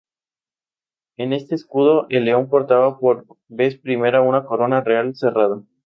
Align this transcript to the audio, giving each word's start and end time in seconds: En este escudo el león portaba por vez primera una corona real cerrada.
En 1.17 1.31
este 1.31 1.53
escudo 1.53 2.07
el 2.09 2.25
león 2.25 2.49
portaba 2.49 2.97
por 2.97 3.27
vez 3.49 3.77
primera 3.77 4.21
una 4.21 4.45
corona 4.45 4.81
real 4.81 5.15
cerrada. 5.15 5.61